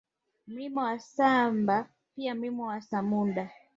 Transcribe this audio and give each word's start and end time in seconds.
Mlima 0.47 0.83
wa 0.83 0.99
Samba 0.99 1.87
pia 2.15 2.35
Mlima 2.35 2.67
wa 2.67 2.81
Samuda 2.81 3.49